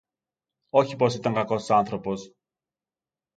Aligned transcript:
Όχι 0.69 0.95
πως 0.95 1.15
ήταν 1.15 1.33
κακός 1.33 1.69
άνθρωπος 1.69 2.33